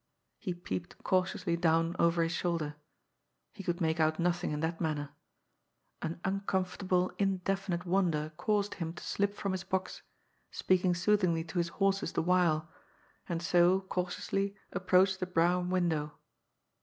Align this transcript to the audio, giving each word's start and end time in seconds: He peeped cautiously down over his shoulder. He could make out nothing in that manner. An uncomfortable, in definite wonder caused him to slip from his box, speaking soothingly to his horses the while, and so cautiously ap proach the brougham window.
He 0.39 0.55
peeped 0.55 0.97
cautiously 1.03 1.55
down 1.55 1.95
over 1.99 2.23
his 2.23 2.31
shoulder. 2.31 2.73
He 3.53 3.61
could 3.63 3.79
make 3.79 3.99
out 3.99 4.17
nothing 4.19 4.49
in 4.49 4.59
that 4.61 4.81
manner. 4.81 5.11
An 6.01 6.19
uncomfortable, 6.25 7.11
in 7.19 7.37
definite 7.45 7.85
wonder 7.85 8.31
caused 8.35 8.73
him 8.73 8.93
to 8.93 9.03
slip 9.03 9.35
from 9.35 9.51
his 9.51 9.63
box, 9.63 10.01
speaking 10.49 10.95
soothingly 10.95 11.43
to 11.43 11.59
his 11.59 11.67
horses 11.69 12.13
the 12.13 12.23
while, 12.23 12.67
and 13.29 13.43
so 13.43 13.81
cautiously 13.81 14.55
ap 14.75 14.87
proach 14.87 15.19
the 15.19 15.27
brougham 15.27 15.69
window. 15.69 16.13